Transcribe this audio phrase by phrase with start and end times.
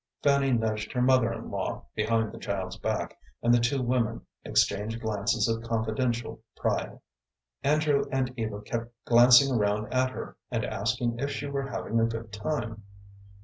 [0.23, 4.99] Fanny nudged her mother in law, behind the child's back, and the two women exchanged
[4.99, 6.99] glances of confidential pride.
[7.61, 12.05] Andrew and Eva kept glancing around at her, and asking if she were having a
[12.05, 12.81] good time.